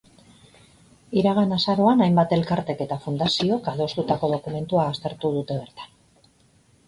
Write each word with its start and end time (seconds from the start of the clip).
Iragan 1.21 1.51
azaroan 1.57 1.99
hainbat 2.05 2.31
elkartek 2.37 2.81
eta 2.87 2.97
fundaziok 3.03 3.69
adostutako 3.73 4.29
dokumentua 4.31 4.87
aztertu 4.95 5.31
dute 5.39 5.59
bertan. 5.61 5.93